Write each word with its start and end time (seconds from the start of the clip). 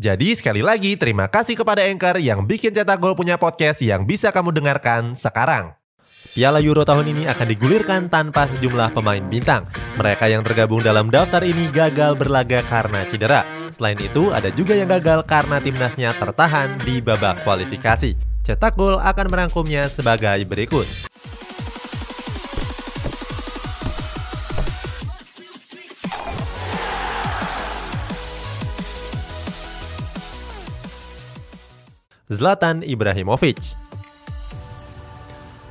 Jadi 0.00 0.34
sekali 0.34 0.64
lagi 0.64 0.96
terima 0.96 1.28
kasih 1.28 1.54
kepada 1.54 1.84
Anchor 1.84 2.16
yang 2.18 2.48
bikin 2.48 2.72
Cetak 2.72 2.98
Gol 2.98 3.12
punya 3.12 3.36
podcast 3.36 3.84
yang 3.84 4.08
bisa 4.08 4.32
kamu 4.32 4.50
dengarkan 4.50 5.14
sekarang. 5.14 5.76
Piala 6.32 6.64
Euro 6.64 6.80
tahun 6.80 7.12
ini 7.12 7.28
akan 7.28 7.44
digulirkan 7.44 8.08
tanpa 8.08 8.48
sejumlah 8.48 8.96
pemain 8.96 9.20
bintang. 9.20 9.68
Mereka 10.00 10.32
yang 10.32 10.40
tergabung 10.40 10.80
dalam 10.80 11.12
daftar 11.12 11.44
ini 11.44 11.68
gagal 11.68 12.16
berlaga 12.16 12.64
karena 12.64 13.04
cedera. 13.04 13.44
Selain 13.76 14.00
itu, 14.00 14.32
ada 14.32 14.48
juga 14.48 14.72
yang 14.72 14.88
gagal 14.88 15.28
karena 15.28 15.60
timnasnya 15.60 16.16
tertahan 16.16 16.80
di 16.88 17.04
babak 17.04 17.44
kualifikasi. 17.44 18.16
Cetak 18.48 18.74
Gol 18.80 18.96
akan 18.96 19.26
merangkumnya 19.28 19.92
sebagai 19.92 20.40
berikut. 20.48 21.11
Zlatan 32.32 32.80
Ibrahimovic. 32.82 33.81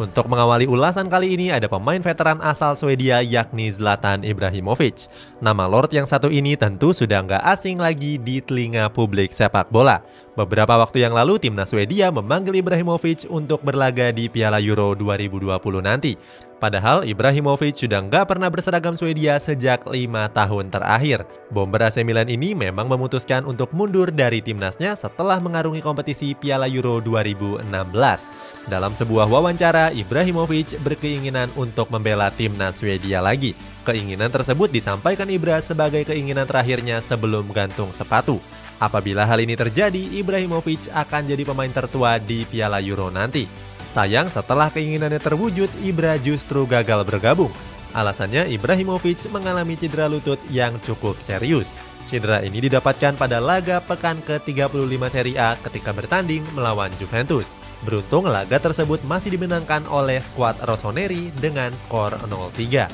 Untuk 0.02 0.26
mengawali 0.26 0.66
ulasan 0.66 1.14
kali 1.14 1.38
ini 1.38 1.54
ada 1.54 1.70
pemain 1.70 2.02
veteran 2.02 2.42
asal 2.42 2.74
Swedia 2.74 3.22
yakni 3.22 3.70
Zlatan 3.70 4.26
Ibrahimovic. 4.26 5.06
Nama 5.46 5.70
Lord 5.70 5.94
yang 5.94 6.10
satu 6.10 6.26
ini 6.34 6.58
tentu 6.58 6.90
sudah 6.90 7.22
nggak 7.22 7.46
asing 7.46 7.78
lagi 7.78 8.18
di 8.18 8.42
telinga 8.42 8.90
publik 8.90 9.30
sepak 9.30 9.70
bola. 9.70 10.02
Beberapa 10.34 10.74
waktu 10.82 11.06
yang 11.06 11.14
lalu 11.14 11.38
timnas 11.38 11.70
Swedia 11.70 12.10
memanggil 12.10 12.66
Ibrahimovic 12.66 13.30
untuk 13.30 13.62
berlaga 13.62 14.10
di 14.10 14.26
Piala 14.26 14.58
Euro 14.58 14.98
2020 14.98 15.62
nanti. 15.86 16.18
Padahal 16.58 17.06
Ibrahimovic 17.06 17.78
sudah 17.78 18.02
nggak 18.02 18.26
pernah 18.26 18.50
berseragam 18.50 18.98
Swedia 18.98 19.38
sejak 19.38 19.86
lima 19.86 20.34
tahun 20.34 20.74
terakhir. 20.74 21.30
Bomber 21.54 21.86
AC 21.86 22.02
Milan 22.02 22.26
ini 22.26 22.58
memang 22.58 22.90
memutuskan 22.90 23.46
untuk 23.46 23.70
mundur 23.70 24.10
dari 24.10 24.42
timnasnya 24.42 24.98
setelah 24.98 25.38
mengarungi 25.38 25.86
kompetisi 25.86 26.34
Piala 26.34 26.66
Euro 26.66 26.98
2016. 27.06 28.41
Dalam 28.70 28.94
sebuah 28.94 29.26
wawancara, 29.26 29.90
Ibrahimovic 29.90 30.78
berkeinginan 30.86 31.50
untuk 31.58 31.90
membela 31.90 32.30
timnas 32.30 32.78
Swedia 32.78 33.18
lagi. 33.18 33.58
Keinginan 33.82 34.30
tersebut 34.30 34.70
disampaikan 34.70 35.26
Ibra 35.26 35.58
sebagai 35.66 36.06
keinginan 36.06 36.46
terakhirnya 36.46 37.02
sebelum 37.02 37.50
gantung 37.50 37.90
sepatu. 37.98 38.38
Apabila 38.78 39.26
hal 39.26 39.42
ini 39.42 39.58
terjadi, 39.58 40.22
Ibrahimovic 40.22 40.94
akan 40.94 41.34
jadi 41.34 41.42
pemain 41.42 41.74
tertua 41.74 42.22
di 42.22 42.46
Piala 42.46 42.78
Euro 42.86 43.10
nanti. 43.10 43.50
Sayang 43.98 44.30
setelah 44.30 44.70
keinginannya 44.70 45.18
terwujud, 45.18 45.70
Ibra 45.82 46.22
justru 46.22 46.70
gagal 46.70 47.02
bergabung. 47.06 47.52
Alasannya 47.92 48.48
Ibrahimovic 48.48 49.26
mengalami 49.34 49.76
cedera 49.76 50.06
lutut 50.06 50.40
yang 50.54 50.78
cukup 50.86 51.18
serius. 51.20 51.68
Cedera 52.08 52.42
ini 52.46 52.62
didapatkan 52.64 53.18
pada 53.18 53.42
laga 53.42 53.82
pekan 53.84 54.22
ke-35 54.24 55.02
Serie 55.12 55.38
A 55.38 55.58
ketika 55.60 55.92
bertanding 55.92 56.46
melawan 56.56 56.90
Juventus. 56.98 57.61
Beruntung 57.82 58.30
laga 58.30 58.62
tersebut 58.62 59.02
masih 59.10 59.34
dimenangkan 59.34 59.82
oleh 59.90 60.22
skuad 60.22 60.54
Rossoneri 60.70 61.34
dengan 61.42 61.74
skor 61.86 62.14
0-3. 62.30 62.86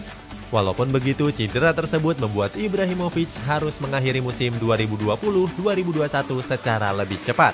Walaupun 0.47 0.95
begitu, 0.95 1.27
cedera 1.35 1.75
tersebut 1.75 2.15
membuat 2.23 2.55
Ibrahimovic 2.55 3.27
harus 3.43 3.83
mengakhiri 3.83 4.23
musim 4.23 4.55
2020-2021 4.63 6.39
secara 6.39 6.95
lebih 6.95 7.19
cepat. 7.19 7.51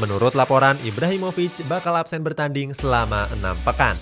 Menurut 0.00 0.32
laporan, 0.32 0.80
Ibrahimovic 0.80 1.68
bakal 1.68 2.00
absen 2.00 2.24
bertanding 2.24 2.72
selama 2.72 3.28
enam 3.36 3.52
pekan. 3.60 4.00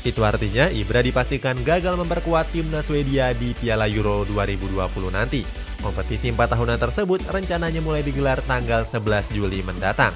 Itu 0.00 0.24
artinya 0.24 0.72
Ibra 0.72 1.04
dipastikan 1.04 1.60
gagal 1.60 1.92
memperkuat 2.00 2.48
timnas 2.56 2.88
Swedia 2.88 3.36
di 3.36 3.52
Piala 3.52 3.84
Euro 3.90 4.24
2020 4.24 4.78
nanti. 5.12 5.44
Kompetisi 5.80 6.32
empat 6.32 6.56
tahunan 6.56 6.78
tersebut 6.80 7.20
rencananya 7.28 7.80
mulai 7.84 8.00
digelar 8.00 8.40
tanggal 8.44 8.84
11 8.88 9.28
Juli 9.32 9.60
mendatang. 9.60 10.12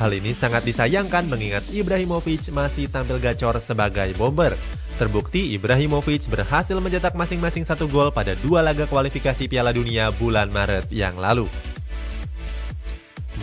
Hal 0.00 0.16
ini 0.16 0.32
sangat 0.32 0.64
disayangkan 0.64 1.28
mengingat 1.28 1.68
Ibrahimovic 1.76 2.48
masih 2.56 2.88
tampil 2.88 3.20
gacor 3.20 3.60
sebagai 3.60 4.08
bomber. 4.16 4.56
Terbukti 4.96 5.52
Ibrahimovic 5.52 6.24
berhasil 6.32 6.72
mencetak 6.80 7.12
masing-masing 7.12 7.68
satu 7.68 7.84
gol 7.84 8.08
pada 8.08 8.32
dua 8.40 8.64
laga 8.64 8.88
kualifikasi 8.88 9.44
Piala 9.44 9.76
Dunia 9.76 10.08
bulan 10.16 10.48
Maret 10.48 10.88
yang 10.88 11.20
lalu. 11.20 11.44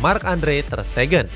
Mark 0.01 0.25
Andre 0.25 0.65
Ter 0.65 0.81
Stegen 0.81 1.29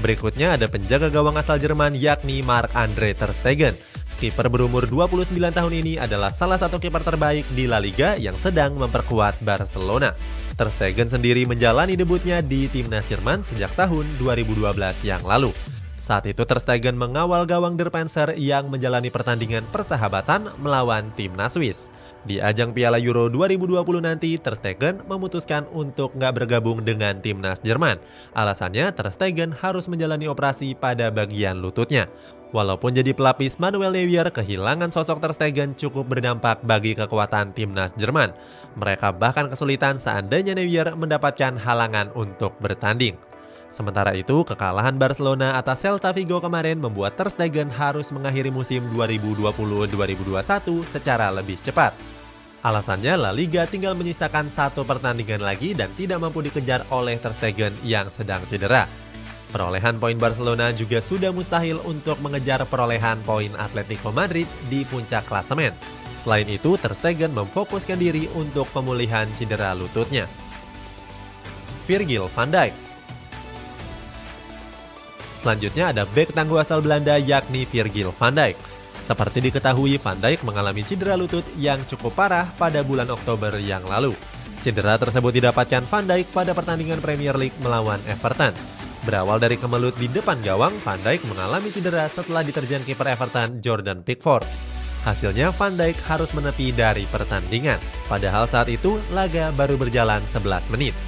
Berikutnya 0.00 0.56
ada 0.56 0.64
penjaga 0.64 1.12
gawang 1.12 1.36
asal 1.36 1.60
Jerman 1.60 2.00
yakni 2.00 2.40
Mark 2.40 2.72
Andre 2.72 3.12
Ter 3.12 3.28
Stegen. 3.44 3.76
Kiper 4.16 4.48
berumur 4.48 4.88
29 4.88 5.36
tahun 5.36 5.72
ini 5.76 6.00
adalah 6.00 6.32
salah 6.32 6.56
satu 6.56 6.80
kiper 6.80 7.04
terbaik 7.04 7.44
di 7.52 7.68
La 7.68 7.76
Liga 7.76 8.16
yang 8.16 8.40
sedang 8.40 8.72
memperkuat 8.80 9.44
Barcelona. 9.44 10.16
Ter 10.58 10.74
Stegen 10.74 11.06
sendiri 11.06 11.46
menjalani 11.46 11.94
debutnya 11.94 12.42
di 12.42 12.66
timnas 12.66 13.06
Jerman 13.06 13.46
sejak 13.46 13.70
tahun 13.78 14.02
2012 14.18 14.66
yang 15.06 15.22
lalu. 15.22 15.54
Saat 15.94 16.26
itu 16.26 16.42
Ter 16.42 16.58
Stegen 16.58 16.98
mengawal 16.98 17.46
gawang 17.46 17.78
Der 17.78 17.94
Panzer 17.94 18.34
yang 18.34 18.66
menjalani 18.66 19.06
pertandingan 19.06 19.62
persahabatan 19.70 20.50
melawan 20.58 21.14
timnas 21.14 21.54
Swiss. 21.54 21.78
Di 22.26 22.42
ajang 22.42 22.74
Piala 22.74 22.98
Euro 22.98 23.30
2020 23.30 23.78
nanti, 24.02 24.34
Ter 24.40 24.54
Stegen 24.58 25.06
memutuskan 25.06 25.68
untuk 25.70 26.10
nggak 26.18 26.34
bergabung 26.42 26.82
dengan 26.82 27.22
timnas 27.22 27.62
Jerman. 27.62 28.02
Alasannya, 28.34 28.90
Ter 28.90 29.06
Stegen 29.14 29.54
harus 29.54 29.86
menjalani 29.86 30.26
operasi 30.26 30.74
pada 30.74 31.14
bagian 31.14 31.62
lututnya. 31.62 32.10
Walaupun 32.48 32.96
jadi 32.96 33.12
pelapis 33.12 33.60
Manuel 33.60 33.92
Neuer, 33.92 34.32
kehilangan 34.32 34.88
sosok 34.88 35.20
Ter 35.20 35.32
Stegen 35.36 35.76
cukup 35.76 36.08
berdampak 36.08 36.64
bagi 36.64 36.96
kekuatan 36.96 37.52
timnas 37.52 37.92
Jerman. 38.00 38.32
Mereka 38.74 39.14
bahkan 39.20 39.52
kesulitan 39.52 40.00
seandainya 40.00 40.56
Neuer 40.56 40.96
mendapatkan 40.96 41.60
halangan 41.60 42.08
untuk 42.16 42.56
bertanding. 42.58 43.27
Sementara 43.68 44.16
itu, 44.16 44.48
kekalahan 44.48 44.96
Barcelona 44.96 45.60
atas 45.60 45.84
Celta 45.84 46.08
Vigo 46.16 46.40
kemarin 46.40 46.80
membuat 46.80 47.20
Ter 47.20 47.28
Stegen 47.28 47.68
harus 47.68 48.08
mengakhiri 48.08 48.48
musim 48.48 48.80
2020-2021 48.96 50.88
secara 50.88 51.28
lebih 51.28 51.60
cepat. 51.60 51.92
Alasannya 52.64 53.14
La 53.20 53.30
Liga 53.30 53.68
tinggal 53.68 53.92
menyisakan 53.94 54.48
satu 54.50 54.82
pertandingan 54.88 55.44
lagi 55.44 55.76
dan 55.76 55.92
tidak 55.94 56.18
mampu 56.18 56.40
dikejar 56.40 56.88
oleh 56.88 57.20
Ter 57.20 57.30
Stegen 57.36 57.76
yang 57.84 58.08
sedang 58.08 58.40
cedera. 58.48 58.88
Perolehan 59.52 60.00
poin 60.00 60.16
Barcelona 60.16 60.72
juga 60.72 61.04
sudah 61.04 61.32
mustahil 61.32 61.80
untuk 61.84 62.20
mengejar 62.24 62.64
perolehan 62.68 63.20
poin 63.24 63.52
Atletico 63.56 64.12
Madrid 64.12 64.48
di 64.72 64.84
puncak 64.88 65.28
klasemen. 65.28 65.76
Selain 66.24 66.48
itu, 66.48 66.80
Ter 66.80 66.96
Stegen 66.96 67.36
memfokuskan 67.36 68.00
diri 68.00 68.32
untuk 68.32 68.64
pemulihan 68.72 69.28
cedera 69.36 69.76
lututnya. 69.76 70.24
Virgil 71.84 72.28
van 72.32 72.52
Dijk 72.52 72.87
Selanjutnya 75.40 75.94
ada 75.94 76.02
bek 76.04 76.34
tangguh 76.34 76.58
asal 76.58 76.82
Belanda 76.82 77.14
yakni 77.16 77.64
Virgil 77.64 78.10
van 78.14 78.34
Dijk. 78.34 78.78
Seperti 79.08 79.40
diketahui, 79.40 79.96
Van 79.96 80.20
Dijk 80.20 80.44
mengalami 80.44 80.84
cedera 80.84 81.16
lutut 81.16 81.40
yang 81.56 81.80
cukup 81.88 82.12
parah 82.12 82.44
pada 82.60 82.84
bulan 82.84 83.08
Oktober 83.08 83.56
yang 83.56 83.80
lalu. 83.88 84.12
Cedera 84.60 85.00
tersebut 85.00 85.32
didapatkan 85.32 85.80
Van 85.88 86.04
Dijk 86.04 86.28
pada 86.28 86.52
pertandingan 86.52 87.00
Premier 87.00 87.32
League 87.40 87.56
melawan 87.64 87.96
Everton. 88.04 88.52
Berawal 89.08 89.40
dari 89.40 89.56
kemelut 89.56 89.96
di 89.96 90.12
depan 90.12 90.36
gawang, 90.44 90.76
Van 90.84 91.00
Dijk 91.00 91.24
mengalami 91.24 91.72
cedera 91.72 92.04
setelah 92.04 92.44
diterjang 92.44 92.84
kiper 92.84 93.08
Everton 93.08 93.64
Jordan 93.64 94.04
Pickford. 94.04 94.44
Hasilnya 95.08 95.56
Van 95.56 95.72
Dijk 95.72 95.96
harus 96.04 96.28
menepi 96.36 96.76
dari 96.76 97.08
pertandingan. 97.08 97.80
Padahal 98.12 98.44
saat 98.44 98.68
itu 98.68 99.00
laga 99.16 99.56
baru 99.56 99.80
berjalan 99.80 100.20
11 100.36 100.68
menit. 100.68 101.07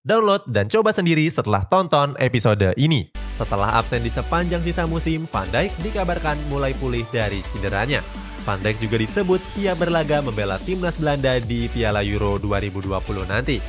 Download 0.00 0.40
dan 0.48 0.64
coba 0.72 0.96
sendiri 0.96 1.28
setelah 1.28 1.60
tonton 1.68 2.16
episode 2.16 2.72
ini. 2.80 3.12
Setelah 3.36 3.76
absen 3.76 4.00
di 4.00 4.08
sepanjang 4.08 4.64
sisa 4.64 4.88
musim, 4.88 5.28
Van 5.28 5.44
Dijk 5.52 5.76
dikabarkan 5.84 6.40
mulai 6.48 6.72
pulih 6.72 7.04
dari 7.12 7.44
cederanya. 7.52 8.00
Van 8.48 8.56
Dijk 8.56 8.80
juga 8.80 8.96
disebut 8.96 9.36
siap 9.52 9.76
berlaga 9.76 10.24
membela 10.24 10.56
timnas 10.64 10.96
Belanda 10.96 11.36
di 11.44 11.68
Piala 11.68 12.00
Euro 12.00 12.40
2020 12.40 12.96
nanti. 13.28 13.60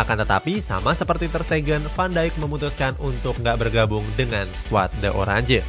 Akan 0.00 0.16
tetapi, 0.24 0.64
sama 0.64 0.96
seperti 0.96 1.28
Ter 1.28 1.44
Stegen, 1.44 1.84
Van 1.92 2.08
Dijk 2.08 2.32
memutuskan 2.40 2.96
untuk 3.04 3.36
nggak 3.44 3.68
bergabung 3.68 4.08
dengan 4.16 4.48
skuad 4.64 4.88
The 5.04 5.12
Orange. 5.12 5.60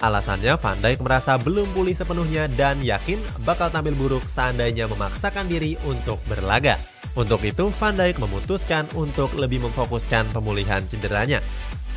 Alasannya 0.00 0.56
Van 0.56 0.80
Dijk 0.80 1.04
merasa 1.04 1.36
belum 1.36 1.68
pulih 1.76 1.92
sepenuhnya 1.92 2.48
dan 2.56 2.80
yakin 2.80 3.20
bakal 3.44 3.68
tampil 3.68 3.92
buruk 4.00 4.24
seandainya 4.32 4.88
memaksakan 4.88 5.44
diri 5.44 5.76
untuk 5.84 6.16
berlaga. 6.24 6.80
Untuk 7.18 7.42
itu, 7.42 7.70
Van 7.74 7.94
Dijk 7.94 8.22
memutuskan 8.22 8.86
untuk 8.94 9.34
lebih 9.34 9.66
memfokuskan 9.66 10.30
pemulihan 10.30 10.82
cederanya. 10.86 11.42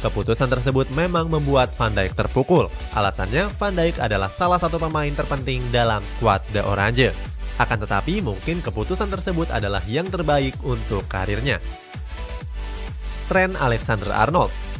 Keputusan 0.01 0.51
tersebut 0.51 0.89
memang 0.91 1.29
membuat 1.29 1.71
Van 1.77 1.93
Dijk 1.93 2.17
terpukul. 2.17 2.67
Alasannya, 2.97 3.47
Van 3.55 3.73
Dijk 3.77 4.01
adalah 4.01 4.27
salah 4.27 4.57
satu 4.57 4.81
pemain 4.81 5.13
terpenting 5.13 5.61
dalam 5.69 6.01
skuad 6.03 6.41
The 6.51 6.65
Orange. 6.65 7.13
Akan 7.61 7.77
tetapi, 7.77 8.25
mungkin 8.25 8.59
keputusan 8.65 9.13
tersebut 9.13 9.53
adalah 9.53 9.85
yang 9.85 10.09
terbaik 10.09 10.57
untuk 10.65 11.05
karirnya. 11.05 11.61
Trent 13.29 13.55
Alexander-Arnold 13.55 14.73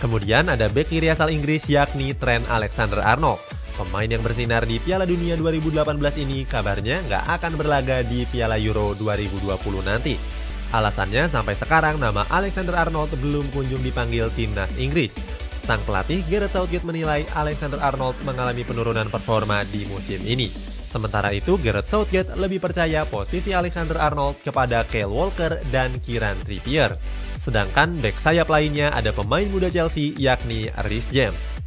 Kemudian 0.00 0.48
ada 0.48 0.72
bek 0.72 0.88
kiri 0.88 1.12
asal 1.12 1.28
Inggris 1.28 1.68
yakni 1.68 2.16
Trent 2.16 2.48
Alexander-Arnold. 2.48 3.36
Pemain 3.80 4.04
yang 4.04 4.20
bersinar 4.20 4.68
di 4.68 4.76
Piala 4.76 5.08
Dunia 5.08 5.40
2018 5.40 5.96
ini 6.20 6.44
kabarnya 6.44 7.00
nggak 7.08 7.24
akan 7.40 7.52
berlaga 7.56 8.04
di 8.04 8.28
Piala 8.28 8.60
Euro 8.60 8.92
2020 8.92 9.48
nanti. 9.80 10.20
Alasannya 10.68 11.32
sampai 11.32 11.56
sekarang 11.56 11.96
nama 11.96 12.28
Alexander 12.28 12.76
Arnold 12.76 13.16
belum 13.24 13.48
kunjung 13.48 13.80
dipanggil 13.80 14.28
timnas 14.36 14.68
Inggris. 14.76 15.16
Sang 15.64 15.80
pelatih 15.88 16.20
Gareth 16.28 16.52
Southgate 16.52 16.84
menilai 16.84 17.24
Alexander 17.32 17.80
Arnold 17.80 18.20
mengalami 18.28 18.68
penurunan 18.68 19.08
performa 19.08 19.64
di 19.64 19.88
musim 19.88 20.20
ini. 20.28 20.52
Sementara 20.90 21.32
itu, 21.32 21.56
Gareth 21.56 21.88
Southgate 21.88 22.36
lebih 22.36 22.60
percaya 22.60 23.08
posisi 23.08 23.56
Alexander 23.56 23.96
Arnold 23.96 24.44
kepada 24.44 24.84
Kyle 24.84 25.08
Walker 25.08 25.56
dan 25.72 25.88
Kieran 26.04 26.36
Trippier. 26.44 27.00
Sedangkan 27.40 27.96
back 28.04 28.20
sayap 28.20 28.52
lainnya 28.52 28.92
ada 28.92 29.08
pemain 29.16 29.48
muda 29.48 29.72
Chelsea 29.72 30.12
yakni 30.20 30.68
Rhys 30.84 31.08
James. 31.08 31.59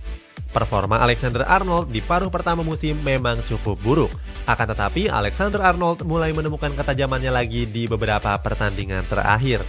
Performa 0.54 1.02
Alexander 1.02 1.42
Arnold 1.50 1.90
di 1.90 1.98
paruh 1.98 2.30
pertama 2.30 2.62
musim 2.62 2.94
memang 3.02 3.42
cukup 3.50 3.74
buruk. 3.82 4.14
Akan 4.46 4.70
tetapi, 4.70 5.10
Alexander 5.10 5.66
Arnold 5.66 6.06
mulai 6.06 6.30
menemukan 6.30 6.70
ketajamannya 6.78 7.34
lagi 7.34 7.66
di 7.66 7.90
beberapa 7.90 8.38
pertandingan 8.38 9.02
terakhir. 9.10 9.66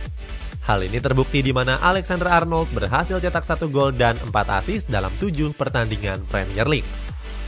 Hal 0.68 0.84
ini 0.84 1.00
terbukti 1.00 1.40
di 1.40 1.56
mana 1.56 1.80
Alexander 1.80 2.28
Arnold 2.28 2.68
berhasil 2.76 3.16
cetak 3.16 3.48
satu 3.48 3.72
gol 3.72 3.96
dan 3.96 4.20
empat 4.20 4.60
assist 4.60 4.84
dalam 4.84 5.12
tujuh 5.16 5.56
pertandingan 5.56 6.20
Premier 6.28 6.68
League. 6.68 6.88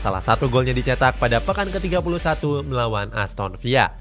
Salah 0.01 0.21
satu 0.21 0.49
golnya 0.49 0.73
dicetak 0.73 1.21
pada 1.21 1.37
pekan 1.37 1.69
ke-31 1.69 2.41
melawan 2.65 3.13
Aston 3.13 3.53
Villa. 3.57 3.93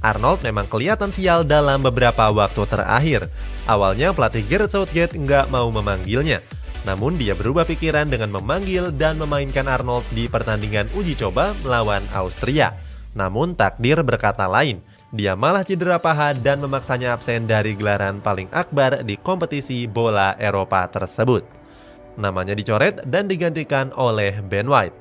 Arnold 0.00 0.44
memang 0.46 0.64
kelihatan 0.70 1.10
sial 1.10 1.42
dalam 1.42 1.82
beberapa 1.82 2.30
waktu 2.30 2.62
terakhir. 2.70 3.20
Awalnya 3.68 4.14
pelatih 4.14 4.46
Gareth 4.46 4.72
Southgate 4.72 5.18
nggak 5.18 5.50
mau 5.50 5.66
memanggilnya, 5.68 6.44
namun 6.88 7.20
dia 7.20 7.36
berubah 7.36 7.68
pikiran 7.68 8.08
dengan 8.08 8.32
memanggil 8.32 8.88
dan 8.96 9.20
memainkan 9.20 9.68
Arnold 9.68 10.08
di 10.08 10.24
pertandingan 10.24 10.88
uji 10.96 11.20
coba 11.20 11.52
melawan 11.60 12.00
Austria. 12.16 12.72
Namun 13.12 13.52
takdir 13.52 14.00
berkata 14.00 14.48
lain, 14.48 14.80
dia 15.12 15.36
malah 15.36 15.68
cedera 15.68 16.00
paha 16.00 16.32
dan 16.32 16.64
memaksanya 16.64 17.12
absen 17.12 17.44
dari 17.44 17.76
gelaran 17.76 18.24
paling 18.24 18.48
akbar 18.56 19.04
di 19.04 19.20
kompetisi 19.20 19.84
bola 19.84 20.32
Eropa 20.40 20.88
tersebut. 20.88 21.44
Namanya 22.16 22.56
dicoret 22.56 23.04
dan 23.04 23.28
digantikan 23.28 23.92
oleh 23.92 24.40
Ben 24.40 24.64
White. 24.64 24.96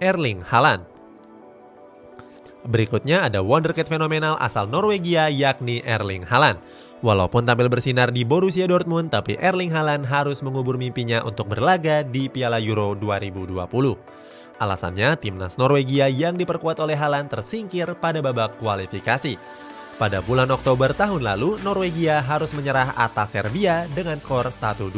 Erling 0.00 0.40
Haaland 0.40 0.91
Berikutnya 2.62 3.26
ada 3.26 3.42
wonderkid 3.42 3.90
fenomenal 3.90 4.38
asal 4.38 4.70
Norwegia 4.70 5.26
yakni 5.26 5.82
Erling 5.82 6.22
Haaland. 6.22 6.62
Walaupun 7.02 7.42
tampil 7.42 7.66
bersinar 7.66 8.14
di 8.14 8.22
Borussia 8.22 8.70
Dortmund, 8.70 9.10
tapi 9.10 9.34
Erling 9.34 9.74
Haaland 9.74 10.06
harus 10.06 10.38
mengubur 10.38 10.78
mimpinya 10.78 11.26
untuk 11.26 11.50
berlaga 11.50 12.06
di 12.06 12.30
Piala 12.30 12.62
Euro 12.62 12.94
2020. 12.94 13.66
Alasannya, 14.62 15.18
timnas 15.18 15.58
Norwegia 15.58 16.06
yang 16.06 16.38
diperkuat 16.38 16.78
oleh 16.78 16.94
Haaland 16.94 17.26
tersingkir 17.26 17.90
pada 17.98 18.22
babak 18.22 18.54
kualifikasi. 18.62 19.34
Pada 19.98 20.22
bulan 20.22 20.46
Oktober 20.54 20.94
tahun 20.94 21.26
lalu, 21.26 21.58
Norwegia 21.66 22.22
harus 22.22 22.54
menyerah 22.54 22.94
atas 22.94 23.34
Serbia 23.34 23.90
dengan 23.90 24.22
skor 24.22 24.54
1-2. 24.54 24.94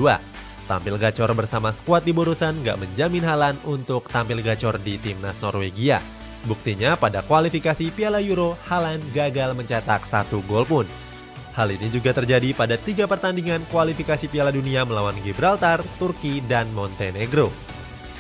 Tampil 0.68 1.00
gacor 1.00 1.32
bersama 1.32 1.72
skuad 1.72 2.04
di 2.04 2.12
Borusan 2.12 2.60
gak 2.60 2.76
menjamin 2.76 3.24
Haaland 3.24 3.56
untuk 3.64 4.04
tampil 4.12 4.44
gacor 4.44 4.76
di 4.84 5.00
timnas 5.00 5.40
Norwegia. 5.40 6.04
Buktinya 6.44 6.92
pada 7.00 7.24
kualifikasi 7.24 7.88
Piala 7.96 8.20
Euro, 8.20 8.52
Haaland 8.68 9.00
gagal 9.16 9.56
mencetak 9.56 10.04
satu 10.04 10.44
gol 10.44 10.68
pun. 10.68 10.86
Hal 11.56 11.72
ini 11.72 11.88
juga 11.88 12.12
terjadi 12.12 12.52
pada 12.52 12.76
tiga 12.76 13.08
pertandingan 13.08 13.64
kualifikasi 13.72 14.28
Piala 14.28 14.52
Dunia 14.52 14.84
melawan 14.84 15.16
Gibraltar, 15.24 15.80
Turki, 15.96 16.44
dan 16.44 16.68
Montenegro. 16.76 17.48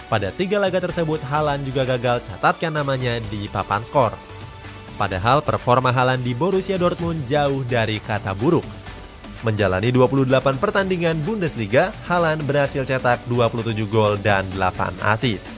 Pada 0.08 0.32
tiga 0.32 0.56
laga 0.56 0.80
tersebut, 0.80 1.20
Halan 1.28 1.66
juga 1.68 1.84
gagal 1.84 2.24
catatkan 2.24 2.72
namanya 2.72 3.20
di 3.28 3.44
papan 3.50 3.84
skor. 3.84 4.14
Padahal 4.94 5.42
performa 5.42 5.90
Halan 5.90 6.22
di 6.22 6.32
Borussia 6.32 6.78
Dortmund 6.78 7.26
jauh 7.26 7.66
dari 7.66 7.98
kata 7.98 8.32
buruk. 8.32 8.64
Menjalani 9.44 9.92
28 9.92 10.56
pertandingan 10.56 11.20
Bundesliga, 11.26 11.92
Halan 12.08 12.40
berhasil 12.46 12.86
cetak 12.86 13.26
27 13.28 13.76
gol 13.90 14.16
dan 14.22 14.46
8 14.56 15.04
assist. 15.12 15.53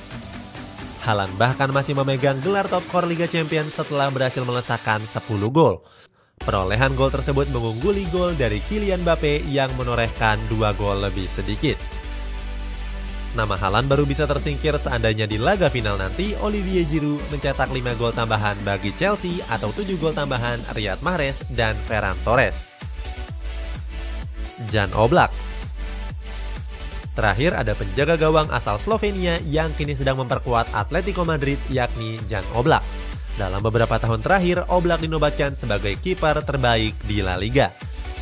Halan 1.07 1.31
bahkan 1.39 1.71
masih 1.71 1.95
memegang 1.95 2.43
gelar 2.43 2.67
top 2.67 2.83
skor 2.83 3.07
Liga 3.07 3.31
Champions 3.31 3.79
setelah 3.79 4.11
berhasil 4.11 4.43
melesakkan 4.43 4.99
10 4.99 5.39
gol. 5.55 5.79
Perolehan 6.43 6.99
gol 6.99 7.15
tersebut 7.15 7.47
mengungguli 7.55 8.11
gol 8.11 8.35
dari 8.35 8.59
Kylian 8.67 9.07
Mbappe 9.07 9.47
yang 9.47 9.71
menorehkan 9.79 10.35
dua 10.51 10.75
gol 10.75 10.99
lebih 10.99 11.31
sedikit. 11.31 11.79
Nama 13.39 13.55
Halan 13.55 13.87
baru 13.87 14.03
bisa 14.03 14.27
tersingkir 14.27 14.75
seandainya 14.83 15.31
di 15.31 15.39
laga 15.39 15.71
final 15.71 15.95
nanti 15.95 16.35
Olivier 16.43 16.83
Giroud 16.91 17.23
mencetak 17.31 17.71
5 17.71 18.01
gol 18.03 18.11
tambahan 18.11 18.59
bagi 18.67 18.91
Chelsea 18.99 19.39
atau 19.47 19.71
7 19.71 19.87
gol 20.03 20.11
tambahan 20.11 20.59
Riyad 20.75 21.07
Mahrez 21.07 21.39
dan 21.55 21.79
Ferran 21.87 22.19
Torres. 22.27 22.57
Jan 24.75 24.91
Oblak 24.91 25.31
Terakhir 27.17 27.57
ada 27.57 27.73
penjaga 27.73 28.21
gawang 28.21 28.53
asal 28.53 28.77
Slovenia 28.77 29.41
yang 29.49 29.73
kini 29.73 29.97
sedang 29.97 30.21
memperkuat 30.21 30.69
Atletico 30.77 31.25
Madrid 31.25 31.57
yakni 31.73 32.21
Jan 32.29 32.45
Oblak. 32.53 32.85
Dalam 33.41 33.65
beberapa 33.65 33.97
tahun 33.97 34.21
terakhir, 34.21 34.69
Oblak 34.69 35.01
dinobatkan 35.01 35.57
sebagai 35.57 35.97
kiper 35.97 36.45
terbaik 36.45 36.93
di 37.09 37.25
La 37.25 37.41
Liga. 37.41 37.73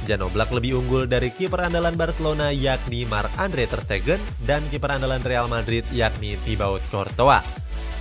Jan 0.07 0.23
Oblak 0.23 0.55
lebih 0.55 0.79
unggul 0.79 1.11
dari 1.11 1.35
kiper 1.35 1.67
andalan 1.67 1.99
Barcelona 1.99 2.55
yakni 2.55 3.03
Marc 3.11 3.35
Andre 3.35 3.67
Ter 3.67 3.83
Stegen 3.83 4.21
dan 4.47 4.63
kiper 4.71 4.95
andalan 4.95 5.23
Real 5.27 5.51
Madrid 5.51 5.83
yakni 5.91 6.39
Thibaut 6.47 6.79
Courtois. 6.87 7.43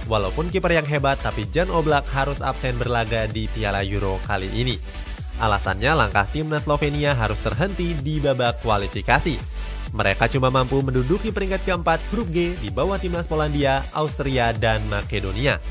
Walaupun 0.05 0.53
kiper 0.53 0.77
yang 0.77 0.85
hebat, 0.85 1.17
tapi 1.25 1.49
Jan 1.49 1.73
Oblak 1.73 2.05
harus 2.13 2.37
absen 2.37 2.77
berlaga 2.77 3.25
di 3.25 3.49
Piala 3.49 3.81
Euro 3.81 4.21
kali 4.29 4.51
ini. 4.53 4.77
Alasannya 5.41 5.97
langkah 5.97 6.29
timnas 6.29 6.69
Slovenia 6.69 7.17
harus 7.17 7.41
terhenti 7.41 7.97
di 7.97 8.21
babak 8.21 8.61
kualifikasi. 8.61 9.52
Mereka 9.93 10.25
cuma 10.33 10.49
mampu 10.49 10.81
menduduki 10.81 11.29
peringkat 11.29 11.69
keempat 11.69 12.01
grup 12.09 12.25
G 12.33 12.57
di 12.57 12.73
bawah 12.73 12.97
timnas 12.97 13.29
Polandia, 13.29 13.85
Austria, 13.93 14.49
dan 14.49 14.81
Makedonia. 14.89 15.61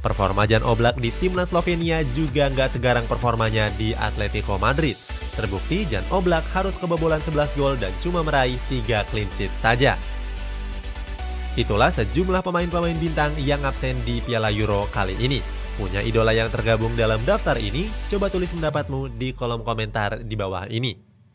Performa 0.00 0.48
Jan 0.48 0.64
Oblak 0.64 0.96
di 0.96 1.12
timnas 1.12 1.52
Slovenia 1.52 2.00
juga 2.16 2.48
nggak 2.48 2.76
segarang 2.76 3.04
performanya 3.04 3.68
di 3.76 3.92
Atletico 3.92 4.56
Madrid. 4.56 4.96
Terbukti 5.36 5.84
Jan 5.84 6.04
Oblak 6.08 6.44
harus 6.56 6.72
kebobolan 6.80 7.20
11 7.20 7.52
gol 7.60 7.76
dan 7.76 7.92
cuma 8.00 8.24
meraih 8.24 8.56
3 8.72 9.04
clean 9.12 9.28
sheet 9.36 9.52
saja. 9.60 10.00
Itulah 11.54 11.92
sejumlah 11.92 12.40
pemain-pemain 12.40 12.96
bintang 12.96 13.30
yang 13.44 13.60
absen 13.62 14.00
di 14.08 14.24
Piala 14.24 14.48
Euro 14.56 14.88
kali 14.88 15.20
ini. 15.20 15.44
Punya 15.76 16.00
idola 16.00 16.32
yang 16.32 16.48
tergabung 16.48 16.96
dalam 16.96 17.20
daftar 17.28 17.60
ini? 17.60 17.92
Coba 18.08 18.32
tulis 18.32 18.48
pendapatmu 18.56 19.20
di 19.20 19.36
kolom 19.36 19.66
komentar 19.66 20.24
di 20.24 20.34
bawah 20.34 20.64
ini. 20.70 21.03